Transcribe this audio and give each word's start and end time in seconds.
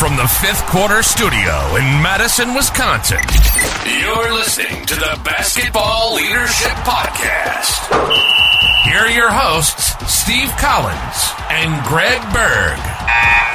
From 0.00 0.16
the 0.16 0.26
fifth 0.26 0.64
quarter 0.64 1.02
studio 1.02 1.76
in 1.76 1.84
Madison, 2.02 2.54
Wisconsin, 2.54 3.18
you're 3.84 4.32
listening 4.32 4.86
to 4.86 4.94
the 4.94 5.20
Basketball 5.22 6.14
Leadership 6.14 6.72
Podcast. 6.88 7.84
Here 8.84 9.00
are 9.00 9.10
your 9.10 9.30
hosts, 9.30 9.92
Steve 10.10 10.48
Collins 10.56 11.34
and 11.50 11.84
Greg 11.84 12.22
Berge. 12.32 13.49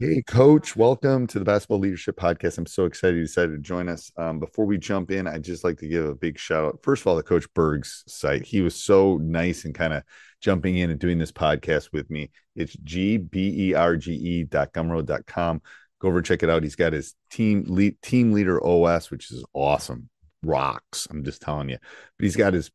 Hey, 0.00 0.22
Coach, 0.22 0.76
welcome 0.76 1.26
to 1.26 1.40
the 1.40 1.44
Basketball 1.44 1.80
Leadership 1.80 2.16
Podcast. 2.16 2.56
I'm 2.56 2.66
so 2.66 2.84
excited 2.84 3.16
you 3.16 3.22
decided 3.22 3.50
to 3.50 3.58
join 3.58 3.88
us. 3.88 4.12
Um, 4.16 4.38
before 4.38 4.64
we 4.64 4.78
jump 4.78 5.10
in, 5.10 5.26
I'd 5.26 5.42
just 5.42 5.64
like 5.64 5.76
to 5.78 5.88
give 5.88 6.06
a 6.06 6.14
big 6.14 6.38
shout 6.38 6.66
out. 6.66 6.78
First 6.84 7.02
of 7.02 7.08
all, 7.08 7.16
to 7.16 7.22
Coach 7.24 7.52
Berge's 7.52 8.04
site. 8.06 8.46
He 8.46 8.60
was 8.60 8.76
so 8.76 9.16
nice 9.16 9.64
and 9.64 9.74
kind 9.74 9.92
of 9.92 10.04
jumping 10.40 10.78
in 10.78 10.90
and 10.90 11.00
doing 11.00 11.18
this 11.18 11.32
podcast 11.32 11.92
with 11.92 12.08
me. 12.10 12.30
It's 12.54 12.76
G-B-E-R-G-E 12.76 14.44
dot 14.44 14.72
gumroad 14.72 15.06
dot 15.06 15.26
com. 15.26 15.62
Go 15.98 16.06
over 16.06 16.18
and 16.18 16.26
check 16.26 16.44
it 16.44 16.48
out. 16.48 16.62
He's 16.62 16.76
got 16.76 16.92
his 16.92 17.16
team 17.32 17.64
lead, 17.66 18.00
team 18.00 18.30
leader 18.30 18.64
OS, 18.64 19.10
which 19.10 19.32
is 19.32 19.44
awesome. 19.52 20.10
Rocks. 20.44 21.08
I'm 21.10 21.24
just 21.24 21.42
telling 21.42 21.70
you. 21.70 21.78
But 22.16 22.22
he's 22.22 22.36
got 22.36 22.54
his 22.54 22.70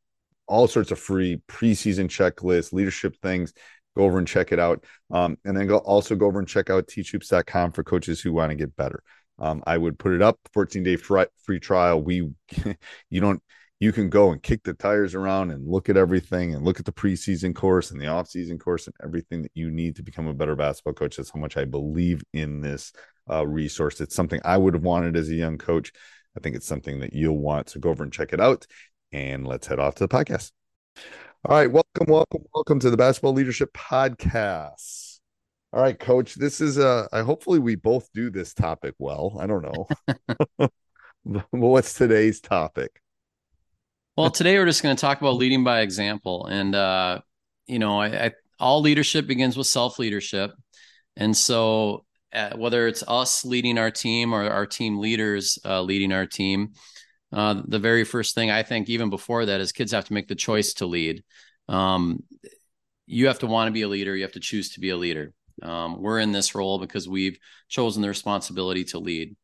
all 0.45 0.67
sorts 0.67 0.91
of 0.91 0.99
free 0.99 1.41
preseason 1.47 2.09
checklists, 2.09 2.73
leadership 2.73 3.15
things. 3.21 3.53
Go 3.95 4.03
over 4.03 4.17
and 4.17 4.27
check 4.27 4.51
it 4.51 4.59
out. 4.59 4.83
Um, 5.11 5.37
and 5.45 5.55
then 5.55 5.67
go 5.67 5.77
also 5.77 6.15
go 6.15 6.25
over 6.25 6.39
and 6.39 6.47
check 6.47 6.69
out 6.69 6.87
teachhoops.com 6.87 7.71
for 7.71 7.83
coaches 7.83 8.21
who 8.21 8.33
want 8.33 8.49
to 8.51 8.55
get 8.55 8.75
better. 8.75 9.03
Um, 9.39 9.63
I 9.65 9.77
would 9.77 9.97
put 9.97 10.13
it 10.13 10.21
up 10.21 10.39
14 10.53 10.83
day 10.83 10.95
free, 10.95 11.59
trial. 11.59 12.01
We, 12.01 12.29
you 13.09 13.21
don't, 13.21 13.41
you 13.79 13.91
can 13.91 14.09
go 14.09 14.31
and 14.31 14.41
kick 14.41 14.63
the 14.63 14.73
tires 14.73 15.13
around 15.13 15.51
and 15.51 15.67
look 15.67 15.89
at 15.89 15.97
everything 15.97 16.55
and 16.55 16.63
look 16.63 16.79
at 16.79 16.85
the 16.85 16.93
preseason 16.93 17.53
course 17.53 17.91
and 17.91 17.99
the 17.99 18.05
offseason 18.05 18.59
course 18.59 18.87
and 18.87 18.95
everything 19.03 19.41
that 19.41 19.51
you 19.53 19.69
need 19.69 19.95
to 19.97 20.03
become 20.03 20.27
a 20.27 20.33
better 20.33 20.55
basketball 20.55 20.93
coach. 20.93 21.17
That's 21.17 21.31
how 21.31 21.39
much 21.39 21.57
I 21.57 21.65
believe 21.65 22.23
in 22.33 22.61
this 22.61 22.93
uh, 23.29 23.45
resource. 23.45 23.99
It's 23.99 24.15
something 24.15 24.39
I 24.45 24.57
would 24.57 24.73
have 24.73 24.83
wanted 24.83 25.17
as 25.17 25.29
a 25.29 25.35
young 25.35 25.57
coach. 25.57 25.91
I 26.37 26.39
think 26.39 26.55
it's 26.55 26.67
something 26.67 26.99
that 27.01 27.13
you'll 27.13 27.39
want. 27.39 27.69
So 27.69 27.79
go 27.79 27.89
over 27.89 28.03
and 28.03 28.13
check 28.13 28.33
it 28.33 28.39
out. 28.39 28.65
And 29.11 29.45
let's 29.45 29.67
head 29.67 29.79
off 29.79 29.95
to 29.95 30.07
the 30.07 30.15
podcast. 30.15 30.51
All 31.45 31.57
right. 31.57 31.71
Welcome, 31.71 32.07
welcome, 32.07 32.43
welcome 32.53 32.79
to 32.79 32.89
the 32.89 32.97
Basketball 32.97 33.33
Leadership 33.33 33.73
Podcast. 33.73 35.19
All 35.73 35.81
right, 35.81 35.99
coach. 35.99 36.35
This 36.35 36.61
is 36.61 36.77
uh 36.77 37.07
I 37.11 37.21
hopefully 37.21 37.59
we 37.59 37.75
both 37.75 38.09
do 38.13 38.29
this 38.29 38.53
topic 38.53 38.95
well. 38.99 39.37
I 39.39 39.47
don't 39.47 39.61
know. 39.61 40.69
What's 41.51 41.93
today's 41.93 42.41
topic? 42.41 43.01
Well, 44.17 44.29
today 44.29 44.57
we're 44.57 44.65
just 44.65 44.83
going 44.83 44.95
to 44.95 45.01
talk 45.01 45.21
about 45.21 45.37
leading 45.37 45.63
by 45.63 45.81
example, 45.81 46.45
and 46.45 46.75
uh, 46.75 47.21
you 47.65 47.79
know, 47.79 47.99
I, 47.99 48.25
I, 48.25 48.31
all 48.59 48.81
leadership 48.81 49.25
begins 49.25 49.57
with 49.57 49.67
self 49.67 49.97
leadership, 49.99 50.51
and 51.15 51.35
so 51.35 52.05
uh, 52.33 52.55
whether 52.55 52.87
it's 52.87 53.03
us 53.07 53.45
leading 53.45 53.77
our 53.77 53.89
team 53.89 54.33
or 54.33 54.47
our 54.49 54.65
team 54.65 54.99
leaders 54.99 55.57
uh, 55.65 55.81
leading 55.81 56.11
our 56.11 56.25
team, 56.25 56.73
uh, 57.33 57.61
the 57.67 57.79
very 57.79 58.03
first 58.03 58.35
thing 58.35 58.51
I 58.51 58.63
think, 58.63 58.89
even 58.89 59.09
before 59.09 59.45
that, 59.45 59.59
is 59.59 59.71
kids 59.71 59.91
have 59.91 60.05
to 60.05 60.13
make 60.13 60.27
the 60.27 60.35
choice 60.35 60.73
to 60.75 60.85
lead. 60.85 61.23
Um, 61.67 62.23
you 63.05 63.27
have 63.27 63.39
to 63.39 63.47
want 63.47 63.67
to 63.67 63.71
be 63.71 63.81
a 63.81 63.87
leader. 63.87 64.15
You 64.15 64.23
have 64.23 64.33
to 64.33 64.39
choose 64.39 64.73
to 64.73 64.79
be 64.79 64.89
a 64.89 64.97
leader. 64.97 65.33
Um, 65.61 66.01
we're 66.01 66.19
in 66.19 66.31
this 66.31 66.55
role 66.55 66.79
because 66.79 67.07
we've 67.07 67.37
chosen 67.69 68.01
the 68.01 68.07
responsibility 68.07 68.83
to 68.85 68.99
lead. 68.99 69.35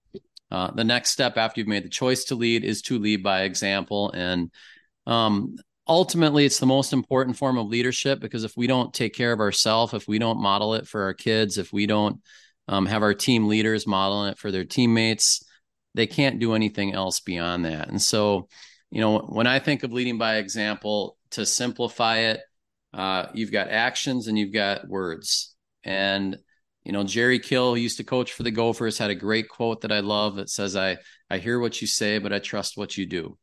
Uh, 0.51 0.71
the 0.71 0.83
next 0.83 1.11
step 1.11 1.37
after 1.37 1.59
you've 1.59 1.67
made 1.67 1.83
the 1.83 1.89
choice 1.89 2.25
to 2.25 2.35
lead 2.35 2.63
is 2.63 2.81
to 2.83 2.99
lead 2.99 3.23
by 3.23 3.41
example. 3.41 4.11
And 4.11 4.51
um, 5.05 5.55
ultimately, 5.87 6.45
it's 6.45 6.59
the 6.59 6.65
most 6.65 6.93
important 6.93 7.37
form 7.37 7.57
of 7.57 7.67
leadership 7.67 8.19
because 8.19 8.43
if 8.43 8.55
we 8.55 8.67
don't 8.67 8.93
take 8.93 9.13
care 9.13 9.31
of 9.31 9.39
ourselves, 9.39 9.93
if 9.93 10.07
we 10.07 10.19
don't 10.19 10.41
model 10.41 10.75
it 10.75 10.87
for 10.87 11.03
our 11.03 11.13
kids, 11.13 11.57
if 11.57 11.71
we 11.71 11.85
don't 11.85 12.21
um, 12.67 12.85
have 12.85 13.03
our 13.03 13.13
team 13.13 13.47
leaders 13.47 13.87
modeling 13.87 14.31
it 14.31 14.39
for 14.39 14.51
their 14.51 14.65
teammates, 14.65 15.43
they 15.95 16.07
can't 16.07 16.39
do 16.39 16.53
anything 16.53 16.93
else 16.93 17.19
beyond 17.19 17.65
that. 17.65 17.89
And 17.89 18.01
so, 18.01 18.47
you 18.91 19.01
know, 19.01 19.19
when 19.19 19.47
I 19.47 19.59
think 19.59 19.83
of 19.83 19.91
leading 19.91 20.17
by 20.17 20.37
example, 20.37 21.17
to 21.31 21.45
simplify 21.45 22.17
it, 22.17 22.41
uh, 22.93 23.27
you've 23.33 23.51
got 23.51 23.69
actions 23.69 24.27
and 24.27 24.37
you've 24.37 24.53
got 24.53 24.87
words. 24.87 25.55
And 25.83 26.37
you 26.83 26.93
know, 26.93 27.03
Jerry 27.03 27.39
Kill, 27.39 27.77
used 27.77 27.97
to 27.97 28.03
coach 28.03 28.33
for 28.33 28.43
the 28.43 28.51
Gophers, 28.51 28.97
had 28.97 29.11
a 29.11 29.15
great 29.15 29.49
quote 29.49 29.81
that 29.81 29.91
I 29.91 29.99
love 29.99 30.37
that 30.37 30.49
says, 30.49 30.75
I, 30.75 30.97
I 31.29 31.37
hear 31.37 31.59
what 31.59 31.81
you 31.81 31.87
say, 31.87 32.17
but 32.17 32.33
I 32.33 32.39
trust 32.39 32.77
what 32.77 32.97
you 32.97 33.05
do. 33.05 33.37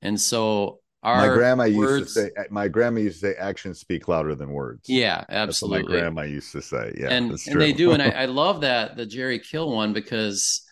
And 0.00 0.20
so 0.20 0.80
our 1.02 1.28
my 1.28 1.34
grandma 1.34 1.68
words, 1.68 2.00
used 2.00 2.14
to 2.14 2.20
say 2.20 2.30
my 2.50 2.68
grandma 2.68 3.00
used 3.00 3.20
to 3.20 3.32
say 3.32 3.34
actions 3.34 3.80
speak 3.80 4.06
louder 4.06 4.34
than 4.34 4.50
words. 4.50 4.88
Yeah, 4.88 5.24
absolutely. 5.28 5.92
my 5.92 6.00
grandma 6.00 6.22
used 6.22 6.52
to 6.52 6.62
say. 6.62 6.94
Yeah. 6.96 7.08
And, 7.08 7.32
and 7.46 7.60
they 7.60 7.72
do. 7.72 7.92
And 7.92 8.00
I, 8.00 8.08
I, 8.22 8.24
love 8.26 8.60
that 8.60 8.96
the 8.96 9.04
Jerry 9.04 9.40
Kill 9.40 9.70
one 9.70 9.92
because 9.92 10.62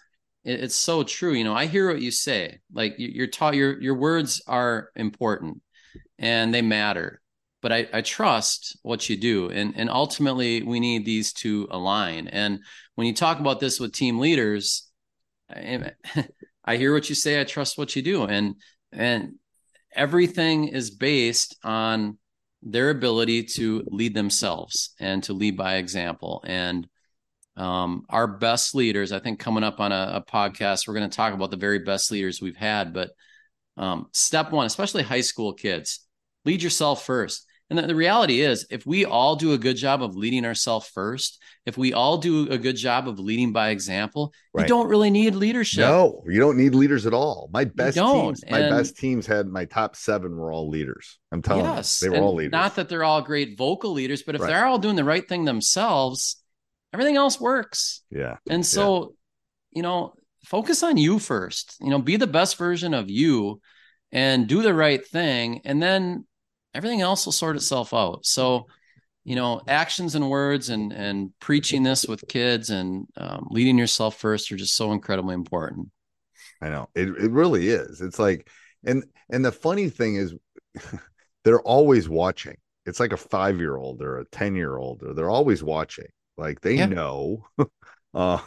it, 0.44 0.60
it's 0.64 0.76
so 0.76 1.02
true. 1.02 1.32
You 1.32 1.44
know, 1.44 1.54
I 1.54 1.66
hear 1.66 1.88
what 1.88 2.00
you 2.00 2.10
say. 2.10 2.60
Like 2.72 2.98
you, 2.98 3.08
you're 3.08 3.26
taught 3.26 3.54
your 3.54 3.80
your 3.80 3.94
words 3.94 4.42
are 4.46 4.90
important 4.96 5.62
and 6.18 6.52
they 6.52 6.62
matter 6.62 7.20
but 7.62 7.72
I, 7.72 7.88
I 7.92 8.00
trust 8.00 8.78
what 8.82 9.08
you 9.08 9.16
do. 9.16 9.50
And, 9.50 9.74
and 9.76 9.90
ultimately, 9.90 10.62
we 10.62 10.80
need 10.80 11.04
these 11.04 11.32
to 11.34 11.68
align. 11.70 12.28
And 12.28 12.60
when 12.94 13.06
you 13.06 13.14
talk 13.14 13.38
about 13.38 13.60
this 13.60 13.78
with 13.78 13.92
team 13.92 14.18
leaders, 14.18 14.90
I, 15.50 15.92
I 16.64 16.76
hear 16.76 16.92
what 16.92 17.08
you 17.08 17.14
say. 17.14 17.40
I 17.40 17.44
trust 17.44 17.78
what 17.78 17.94
you 17.96 18.02
do. 18.02 18.24
And, 18.24 18.56
and 18.92 19.34
everything 19.94 20.68
is 20.68 20.90
based 20.90 21.56
on 21.62 22.18
their 22.62 22.90
ability 22.90 23.44
to 23.44 23.82
lead 23.86 24.14
themselves 24.14 24.94
and 25.00 25.22
to 25.24 25.32
lead 25.32 25.56
by 25.56 25.76
example. 25.76 26.42
And 26.46 26.86
um, 27.60 28.04
our 28.08 28.26
best 28.26 28.74
leaders, 28.74 29.12
I 29.12 29.18
think, 29.20 29.38
coming 29.38 29.64
up 29.64 29.80
on 29.80 29.92
a, 29.92 30.12
a 30.14 30.24
podcast, 30.32 30.88
we're 30.88 30.94
going 30.94 31.10
to 31.10 31.16
talk 31.16 31.34
about 31.34 31.50
the 31.50 31.56
very 31.56 31.80
best 31.80 32.10
leaders 32.10 32.40
we've 32.40 32.56
had. 32.56 32.92
But 32.94 33.10
um, 33.76 34.06
step 34.12 34.50
one, 34.50 34.66
especially 34.66 35.02
high 35.02 35.20
school 35.20 35.52
kids, 35.52 36.00
lead 36.44 36.62
yourself 36.62 37.04
first 37.04 37.46
And 37.68 37.78
the, 37.78 37.86
the 37.86 37.94
reality 37.94 38.40
is, 38.40 38.66
if 38.70 38.84
we 38.86 39.04
all 39.04 39.36
do 39.36 39.52
a 39.52 39.58
good 39.58 39.76
job 39.76 40.02
of 40.02 40.16
leading 40.16 40.44
ourselves 40.44 40.88
first, 40.88 41.38
if 41.66 41.76
we 41.78 41.92
all 41.92 42.18
do 42.18 42.48
a 42.50 42.58
good 42.58 42.76
job 42.76 43.06
of 43.06 43.18
leading 43.18 43.52
by 43.52 43.70
example, 43.70 44.32
Right. 44.52 44.62
you 44.64 44.68
don't 44.68 44.88
really 44.88 45.10
need 45.10 45.34
leadership. 45.36 45.80
No, 45.80 46.24
you 46.26 46.40
don't 46.40 46.56
need 46.56 46.74
leaders 46.74 47.06
at 47.06 47.14
all. 47.14 47.48
My 47.52 47.64
best 47.64 47.96
teams, 47.96 48.42
my 48.50 48.58
and- 48.58 48.76
best 48.76 48.96
teams 48.96 49.26
had 49.26 49.46
my 49.46 49.66
top 49.66 49.94
seven 49.94 50.34
were 50.34 50.50
all 50.50 50.68
leaders. 50.68 51.18
I'm 51.30 51.42
telling 51.42 51.64
yes, 51.66 52.02
you, 52.02 52.10
they 52.10 52.18
were 52.18 52.24
all 52.24 52.34
leaders. 52.34 52.52
Not 52.52 52.74
that 52.76 52.88
they're 52.88 53.04
all 53.04 53.22
great 53.22 53.56
vocal 53.56 53.92
leaders, 53.92 54.22
but 54.24 54.34
if 54.34 54.40
Right. 54.40 54.48
they're 54.48 54.66
all 54.66 54.78
doing 54.78 54.96
the 54.96 55.04
right 55.04 55.26
thing 55.28 55.44
themselves, 55.44 56.39
everything 56.92 57.16
else 57.16 57.40
works. 57.40 58.02
yeah, 58.10 58.36
And 58.48 58.64
so, 58.64 59.14
you 59.70 59.82
know, 59.82 60.14
focus 60.44 60.82
on 60.82 60.96
you 60.96 61.18
first. 61.18 61.76
You 61.80 61.90
know, 61.90 61.98
be 61.98 62.16
the 62.16 62.26
best 62.26 62.56
version 62.56 62.94
of 62.94 63.10
you 63.10 63.60
and 64.12 64.46
do 64.46 64.62
the 64.62 64.74
right 64.74 65.04
thing. 65.06 65.60
And 65.64 65.82
then 65.82 66.26
everything 66.74 67.00
else 67.00 67.24
will 67.26 67.32
sort 67.32 67.56
itself 67.56 67.94
out. 67.94 68.26
So, 68.26 68.66
you 69.24 69.36
know, 69.36 69.60
actions 69.68 70.14
and 70.14 70.30
words 70.30 70.70
and 70.70 70.92
and 70.92 71.32
preaching 71.40 71.82
this 71.82 72.06
with 72.06 72.26
kids 72.26 72.70
and 72.70 73.06
um, 73.16 73.48
leading 73.50 73.78
yourself 73.78 74.16
first 74.16 74.50
are 74.50 74.56
just 74.56 74.74
so 74.74 74.92
incredibly 74.92 75.34
important. 75.34 75.88
I 76.60 76.70
know 76.70 76.88
it. 76.94 77.08
It 77.08 77.30
really 77.30 77.68
is. 77.68 78.00
It's 78.00 78.18
like, 78.18 78.48
and 78.84 79.04
and 79.30 79.44
the 79.44 79.52
funny 79.52 79.88
thing 79.88 80.16
is, 80.16 80.34
they're 81.44 81.60
always 81.62 82.08
watching. 82.08 82.56
It's 82.86 83.00
like 83.00 83.12
a 83.12 83.16
five 83.18 83.58
year 83.58 83.76
old 83.76 84.02
or 84.02 84.18
a 84.18 84.24
ten 84.26 84.54
year 84.54 84.76
old, 84.76 85.02
or 85.02 85.14
they're 85.14 85.30
always 85.30 85.62
watching. 85.62 86.08
Like 86.40 86.60
they 86.60 86.76
Yeah. 86.76 86.86
know. 86.86 87.46
uh, 88.14 88.38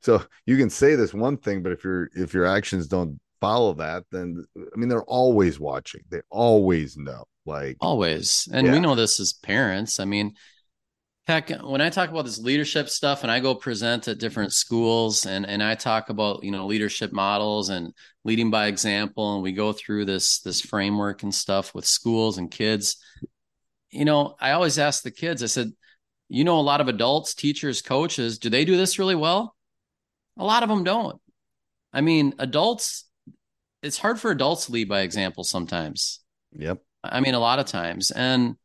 so 0.00 0.22
you 0.46 0.56
can 0.56 0.70
say 0.70 0.94
this 0.94 1.14
one 1.14 1.36
thing, 1.36 1.62
but 1.62 1.72
if 1.72 1.84
your 1.84 2.08
if 2.14 2.34
your 2.34 2.46
actions 2.46 2.88
don't 2.88 3.20
follow 3.40 3.74
that, 3.74 4.04
then 4.10 4.44
I 4.56 4.76
mean 4.76 4.88
they're 4.88 5.04
always 5.04 5.60
watching. 5.60 6.02
They 6.10 6.22
always 6.30 6.96
know. 6.96 7.24
Like 7.46 7.76
Always. 7.80 8.48
And 8.52 8.66
Yeah. 8.66 8.72
we 8.72 8.80
know 8.80 8.94
this 8.94 9.20
as 9.20 9.32
parents. 9.32 10.00
I 10.00 10.04
mean, 10.04 10.34
heck, 11.26 11.50
when 11.62 11.80
I 11.80 11.90
talk 11.90 12.10
about 12.10 12.24
this 12.24 12.38
leadership 12.38 12.88
stuff 12.88 13.22
and 13.22 13.30
I 13.30 13.40
go 13.40 13.54
present 13.54 14.08
at 14.08 14.18
different 14.18 14.52
schools 14.52 15.26
and, 15.26 15.46
and 15.46 15.62
I 15.62 15.74
talk 15.74 16.10
about, 16.10 16.42
you 16.44 16.50
know, 16.50 16.66
leadership 16.66 17.12
models 17.12 17.68
and 17.70 17.94
leading 18.24 18.50
by 18.50 18.66
example, 18.66 19.34
and 19.34 19.42
we 19.42 19.52
go 19.52 19.72
through 19.72 20.04
this 20.06 20.40
this 20.40 20.60
framework 20.60 21.22
and 21.22 21.34
stuff 21.34 21.74
with 21.74 21.86
schools 21.86 22.38
and 22.38 22.50
kids, 22.50 22.96
you 23.90 24.04
know, 24.04 24.36
I 24.40 24.52
always 24.52 24.78
ask 24.78 25.02
the 25.02 25.10
kids, 25.10 25.42
I 25.42 25.46
said, 25.46 25.72
you 26.30 26.44
know, 26.44 26.58
a 26.58 26.62
lot 26.62 26.80
of 26.80 26.86
adults, 26.86 27.34
teachers, 27.34 27.82
coaches, 27.82 28.38
do 28.38 28.48
they 28.48 28.64
do 28.64 28.76
this 28.76 29.00
really 29.00 29.16
well? 29.16 29.56
A 30.38 30.44
lot 30.44 30.62
of 30.62 30.68
them 30.68 30.84
don't. 30.84 31.20
I 31.92 32.02
mean, 32.02 32.34
adults, 32.38 33.04
it's 33.82 33.98
hard 33.98 34.20
for 34.20 34.30
adults 34.30 34.66
to 34.66 34.72
lead 34.72 34.88
by 34.88 35.00
example 35.00 35.42
sometimes. 35.42 36.20
yep. 36.56 36.78
I 37.02 37.20
mean, 37.20 37.34
a 37.34 37.40
lot 37.40 37.58
of 37.58 37.66
times, 37.66 38.10
and 38.10 38.56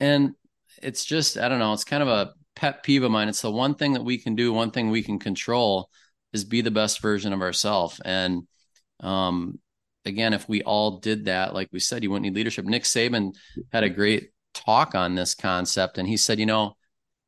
and 0.00 0.34
it's 0.82 1.04
just 1.04 1.38
I 1.38 1.48
don't 1.48 1.60
know. 1.60 1.72
It's 1.72 1.84
kind 1.84 2.02
of 2.02 2.08
a 2.08 2.32
pet 2.54 2.82
peeve 2.82 3.04
of 3.04 3.10
mine. 3.10 3.28
It's 3.28 3.40
the 3.40 3.50
one 3.50 3.74
thing 3.76 3.94
that 3.94 4.04
we 4.04 4.18
can 4.18 4.34
do, 4.34 4.52
one 4.52 4.72
thing 4.72 4.90
we 4.90 5.02
can 5.02 5.18
control 5.18 5.88
is 6.32 6.44
be 6.44 6.60
the 6.60 6.70
best 6.70 7.00
version 7.00 7.32
of 7.32 7.40
ourselves. 7.40 8.00
And 8.04 8.42
um, 9.00 9.60
again, 10.04 10.34
if 10.34 10.48
we 10.48 10.62
all 10.62 10.98
did 10.98 11.26
that, 11.26 11.54
like 11.54 11.68
we 11.72 11.78
said, 11.78 12.02
you 12.02 12.10
wouldn't 12.10 12.24
need 12.24 12.34
leadership. 12.34 12.64
Nick 12.64 12.82
Saban 12.82 13.34
had 13.72 13.84
a 13.84 13.88
great 13.88 14.30
talk 14.54 14.94
on 14.94 15.14
this 15.14 15.34
concept, 15.34 15.98
and 15.98 16.08
he 16.08 16.16
said, 16.16 16.40
you 16.40 16.46
know, 16.46 16.76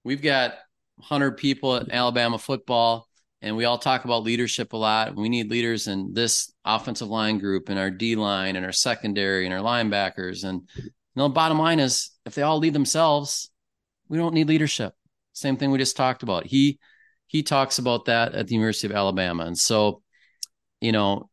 we've 0.04 0.22
got 0.22 0.52
100 0.96 1.36
people 1.36 1.76
at 1.76 1.90
Alabama 1.90 2.38
football 2.38 3.08
and 3.42 3.56
we 3.56 3.64
all 3.64 3.78
talk 3.78 4.04
about 4.04 4.22
leadership 4.22 4.72
a 4.72 4.76
lot. 4.76 5.16
We 5.16 5.28
need 5.28 5.50
leaders 5.50 5.86
in 5.86 6.12
this 6.12 6.52
offensive 6.64 7.08
line 7.08 7.38
group 7.38 7.68
and 7.68 7.78
our 7.78 7.90
D 7.90 8.14
line 8.16 8.56
and 8.56 8.66
our 8.66 8.72
secondary 8.72 9.46
and 9.46 9.54
our 9.54 9.60
linebackers. 9.60 10.44
And 10.44 10.62
you 10.76 10.90
know, 11.16 11.28
the 11.28 11.34
bottom 11.34 11.58
line 11.58 11.80
is 11.80 12.10
if 12.26 12.34
they 12.34 12.42
all 12.42 12.58
lead 12.58 12.74
themselves, 12.74 13.50
we 14.08 14.18
don't 14.18 14.34
need 14.34 14.48
leadership. 14.48 14.92
Same 15.32 15.56
thing 15.56 15.70
we 15.70 15.78
just 15.78 15.96
talked 15.96 16.22
about. 16.22 16.46
He 16.46 16.78
he 17.28 17.42
talks 17.42 17.78
about 17.78 18.06
that 18.06 18.34
at 18.34 18.48
the 18.48 18.54
University 18.54 18.88
of 18.88 18.92
Alabama. 18.92 19.44
And 19.44 19.56
so, 19.56 20.02
you 20.80 20.92
know, 20.92 21.30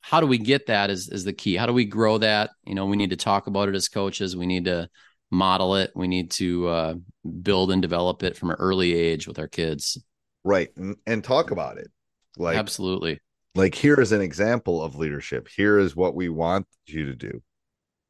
how 0.00 0.20
do 0.20 0.26
we 0.26 0.38
get 0.38 0.66
that 0.66 0.90
is 0.90 1.08
is 1.08 1.24
the 1.24 1.32
key. 1.32 1.54
How 1.54 1.66
do 1.66 1.72
we 1.72 1.84
grow 1.84 2.18
that? 2.18 2.50
You 2.64 2.74
know, 2.74 2.86
we 2.86 2.96
need 2.96 3.10
to 3.10 3.16
talk 3.16 3.46
about 3.46 3.68
it 3.68 3.76
as 3.76 3.88
coaches. 3.88 4.36
We 4.36 4.46
need 4.46 4.64
to 4.64 4.88
model 5.36 5.76
it. 5.76 5.92
We 5.94 6.08
need 6.08 6.30
to 6.32 6.68
uh, 6.68 6.94
build 7.42 7.70
and 7.70 7.82
develop 7.82 8.22
it 8.22 8.36
from 8.36 8.50
an 8.50 8.56
early 8.58 8.94
age 8.94 9.28
with 9.28 9.38
our 9.38 9.48
kids. 9.48 10.02
Right. 10.44 10.70
And, 10.76 10.96
and 11.06 11.22
talk 11.22 11.50
about 11.50 11.78
it. 11.78 11.90
Like 12.36 12.56
Absolutely. 12.56 13.20
like 13.54 13.74
here 13.74 14.00
is 14.00 14.12
an 14.12 14.20
example 14.20 14.82
of 14.82 14.96
leadership. 14.96 15.48
Here 15.48 15.78
is 15.78 15.96
what 15.96 16.14
we 16.14 16.28
want 16.28 16.66
you 16.86 17.06
to 17.06 17.14
do. 17.14 17.42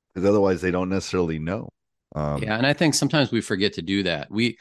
Because 0.08 0.28
otherwise 0.28 0.60
they 0.60 0.70
don't 0.70 0.88
necessarily 0.88 1.38
know. 1.38 1.68
Um 2.14 2.42
yeah, 2.42 2.56
and 2.56 2.66
I 2.66 2.72
think 2.72 2.94
sometimes 2.94 3.30
we 3.30 3.40
forget 3.40 3.74
to 3.74 3.82
do 3.82 4.02
that. 4.04 4.30
We 4.30 4.58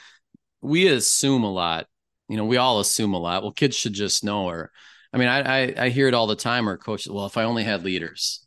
we 0.61 0.87
assume 0.87 1.43
a 1.43 1.51
lot. 1.51 1.87
You 2.27 2.37
know, 2.37 2.45
we 2.45 2.57
all 2.57 2.79
assume 2.79 3.13
a 3.13 3.19
lot. 3.19 3.43
Well, 3.43 3.51
kids 3.51 3.75
should 3.75 3.93
just 3.93 4.23
know. 4.23 4.45
Or, 4.45 4.71
I 5.13 5.17
mean, 5.17 5.27
I 5.27 5.39
I, 5.41 5.73
I 5.85 5.89
hear 5.89 6.07
it 6.07 6.13
all 6.13 6.27
the 6.27 6.35
time. 6.35 6.67
Or 6.67 6.77
coaches, 6.77 7.11
well, 7.11 7.25
if 7.25 7.37
I 7.37 7.43
only 7.43 7.63
had 7.63 7.83
leaders, 7.83 8.44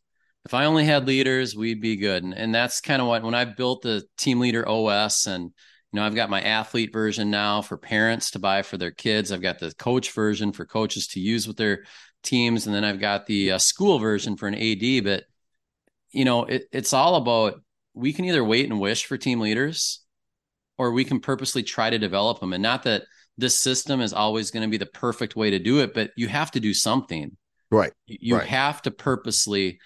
if 0.48 0.54
I 0.54 0.64
only 0.64 0.86
had 0.86 1.06
leaders, 1.06 1.54
we'd 1.54 1.82
be 1.82 1.96
good. 1.96 2.24
And 2.24 2.32
and 2.32 2.54
that's 2.54 2.80
kind 2.80 3.02
of 3.02 3.08
what 3.08 3.22
when 3.22 3.34
I 3.34 3.44
built 3.44 3.82
the 3.82 4.02
team 4.16 4.40
leader 4.40 4.66
OS, 4.66 5.26
and 5.26 5.44
you 5.44 5.52
know, 5.92 6.02
I've 6.06 6.14
got 6.14 6.30
my 6.30 6.40
athlete 6.40 6.90
version 6.90 7.30
now 7.30 7.60
for 7.60 7.76
parents 7.76 8.30
to 8.30 8.38
buy 8.38 8.62
for 8.62 8.78
their 8.78 8.90
kids. 8.90 9.30
I've 9.30 9.42
got 9.42 9.58
the 9.58 9.74
coach 9.74 10.10
version 10.12 10.52
for 10.52 10.64
coaches 10.64 11.06
to 11.08 11.20
use 11.20 11.46
with 11.46 11.58
their 11.58 11.84
teams, 12.22 12.64
and 12.66 12.74
then 12.74 12.82
I've 12.82 12.98
got 12.98 13.26
the 13.26 13.52
uh, 13.52 13.58
school 13.58 13.98
version 13.98 14.38
for 14.38 14.48
an 14.48 14.54
AD. 14.54 15.04
But 15.04 15.24
you 16.12 16.24
know, 16.24 16.44
it, 16.44 16.64
it's 16.72 16.94
all 16.94 17.16
about 17.16 17.60
we 17.92 18.14
can 18.14 18.24
either 18.24 18.42
wait 18.42 18.70
and 18.70 18.80
wish 18.80 19.04
for 19.04 19.18
team 19.18 19.40
leaders 19.40 20.00
or 20.78 20.92
we 20.92 21.04
can 21.04 21.20
purposely 21.20 21.62
try 21.62 21.90
to 21.90 21.98
develop 21.98 22.40
them 22.40 22.52
and 22.52 22.62
not 22.62 22.84
that 22.84 23.02
this 23.36 23.56
system 23.56 24.00
is 24.00 24.12
always 24.12 24.50
going 24.50 24.62
to 24.62 24.70
be 24.70 24.78
the 24.78 24.86
perfect 24.86 25.36
way 25.36 25.50
to 25.50 25.58
do 25.58 25.80
it 25.80 25.92
but 25.94 26.10
you 26.16 26.28
have 26.28 26.50
to 26.52 26.60
do 26.60 26.72
something 26.72 27.36
right. 27.70 27.92
you 28.06 28.18
you 28.20 28.36
Right. 28.36 28.46
have 28.46 28.80
to 28.82 28.90
purposely 28.90 29.80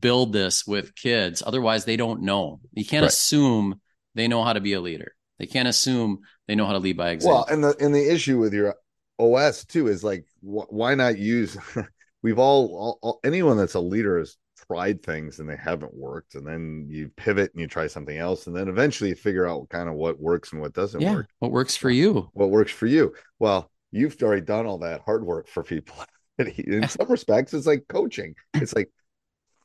build 0.00 0.32
this 0.32 0.66
with 0.66 0.94
kids. 0.94 1.42
Otherwise 1.44 1.84
they 1.84 1.96
don't 1.96 2.22
know. 2.22 2.60
You 2.72 2.84
can't 2.84 3.02
Right. 3.02 3.12
assume 3.12 3.80
they 4.14 4.28
know 4.28 4.44
how 4.44 4.52
to 4.52 4.60
be 4.60 4.74
a 4.74 4.80
leader. 4.80 5.14
They 5.38 5.46
can't 5.46 5.68
assume 5.68 6.20
they 6.46 6.54
know 6.54 6.66
how 6.66 6.72
to 6.72 6.78
lead 6.78 6.96
by 6.96 7.10
example. 7.10 7.38
Well, 7.38 7.46
and 7.50 7.64
the 7.64 7.76
and 7.84 7.94
the 7.94 8.12
issue 8.12 8.38
with 8.38 8.52
your 8.54 8.76
OS 9.18 9.64
too 9.64 9.88
is 9.88 10.04
like 10.04 10.24
wh- 10.40 10.70
why 10.72 10.94
not 10.94 11.18
use 11.18 11.56
we've 12.22 12.38
all, 12.38 12.66
all, 12.76 12.98
all 13.02 13.20
anyone 13.24 13.56
that's 13.56 13.74
a 13.74 13.80
leader 13.80 14.18
has 14.18 14.36
tried 14.68 15.02
things 15.02 15.40
and 15.40 15.48
they 15.48 15.56
haven't 15.56 15.92
worked 15.94 16.36
and 16.36 16.46
then 16.46 16.86
you 16.88 17.10
pivot 17.16 17.50
and 17.52 17.60
you 17.60 17.66
try 17.66 17.86
something 17.88 18.16
else 18.16 18.46
and 18.46 18.54
then 18.56 18.68
eventually 18.68 19.10
you 19.10 19.16
figure 19.16 19.46
out 19.46 19.68
kind 19.68 19.88
of 19.88 19.96
what 19.96 20.20
works 20.20 20.52
and 20.52 20.60
what 20.60 20.72
doesn't 20.72 21.00
yeah 21.00 21.14
work. 21.14 21.26
what 21.40 21.50
works 21.50 21.76
for 21.76 21.90
you. 21.90 22.30
What 22.34 22.50
works 22.50 22.70
for 22.72 22.86
you. 22.86 23.12
Well 23.40 23.70
you've 23.90 24.16
already 24.22 24.42
done 24.42 24.66
all 24.66 24.78
that 24.78 25.00
hard 25.04 25.24
work 25.24 25.48
for 25.48 25.62
people 25.64 25.96
in 26.38 26.86
some 26.88 27.08
respects 27.08 27.52
it's 27.54 27.66
like 27.66 27.84
coaching. 27.88 28.34
It's 28.54 28.74
like 28.74 28.88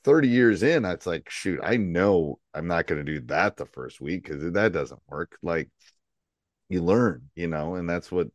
30 0.07 0.29
years 0.29 0.63
in 0.63 0.85
it's 0.85 1.05
like 1.05 1.29
shoot 1.29 1.59
i 1.61 1.75
know 1.75 2.39
i'm 2.53 2.65
not 2.65 2.87
going 2.87 3.05
to 3.05 3.19
do 3.19 3.19
that 3.25 3.57
the 3.57 3.65
first 3.65 3.99
week 3.99 4.23
because 4.23 4.53
that 4.53 4.71
doesn't 4.71 5.01
work 5.09 5.37
like 5.43 5.69
you 6.69 6.81
learn 6.81 7.23
you 7.35 7.47
know 7.47 7.75
and 7.75 7.89
that's 7.89 8.09
what 8.09 8.27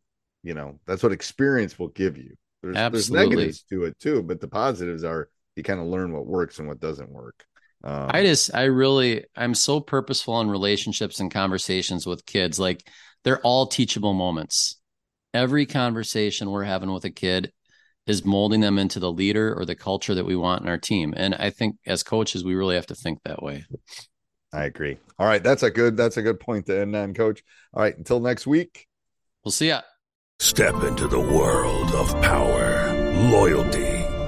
you 0.43 0.53
know 0.53 0.79
that's 0.87 1.03
what 1.03 1.13
experience 1.13 1.79
will 1.79 1.89
give 1.89 2.19
you 2.19 2.35
there's, 2.63 2.77
there's 2.77 3.11
negatives 3.11 3.65
to 3.71 3.85
it 3.85 3.99
too 3.99 4.23
but 4.23 4.39
the 4.39 4.47
positives 4.47 5.03
are 5.03 5.31
you 5.57 5.63
kind 5.63 5.81
of 5.81 5.87
learn 5.87 6.13
what 6.13 6.27
works 6.27 6.59
and 6.59 6.69
what 6.69 6.79
doesn't 6.79 7.11
work 7.11 7.47
um, 7.85 8.11
I 8.13 8.23
just, 8.23 8.55
I 8.55 8.67
really, 8.67 9.25
I'm 9.35 9.55
so 9.55 9.81
purposeful 9.81 10.41
in 10.41 10.49
relationships 10.49 11.19
and 11.19 11.33
conversations 11.33 12.07
with 12.07 12.25
kids. 12.25 12.61
Like 12.61 12.89
they're 13.25 13.41
all 13.41 13.67
teachable 13.67 14.15
moments. 14.15 14.77
Every 15.35 15.67
conversation 15.67 16.53
we're 16.53 16.63
having 16.63 16.93
with 16.93 17.05
a 17.07 17.11
kid 17.11 17.53
is 18.07 18.25
molding 18.25 18.61
them 18.61 18.79
into 18.79 18.99
the 18.99 19.13
leader 19.13 19.55
or 19.57 19.65
the 19.65 19.75
culture 19.75 20.15
that 20.15 20.25
we 20.27 20.37
want 20.37 20.63
in 20.63 20.69
our 20.69 20.79
team. 20.79 21.15
And 21.17 21.35
I 21.37 21.51
think 21.51 21.77
as 21.87 22.03
coaches, 22.03 22.45
we 22.45 22.55
really 22.55 22.75
have 22.75 22.87
to 22.87 22.95
think 22.95 23.21
that 23.25 23.43
way. 23.43 23.65
i 24.55 24.65
agree 24.65 24.99
all 25.19 25.27
right 25.27 25.43
that's 25.43 25.63
a 25.63 25.71
good 25.71 25.97
that's 25.97 26.19
a 26.19 26.23
good 26.23 26.39
point 26.39 26.67
to 26.67 26.79
end 26.79 26.95
on 26.95 27.15
coach 27.15 27.43
all 27.73 27.83
right 27.83 27.97
until 27.97 28.21
next 28.21 28.47
week 28.47 28.87
We'll 29.45 29.53
see 29.53 29.69
ya. 29.69 29.81
Step 30.39 30.83
into 30.85 31.09
the 31.09 31.19
world 31.19 31.91
of 31.95 32.13
power, 32.23 32.93
loyalty, 33.29 33.92